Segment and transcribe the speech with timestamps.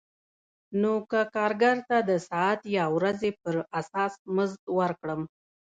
[0.81, 5.21] نو که کارګر ته د ساعت یا ورځې پر اساس مزد ورکړم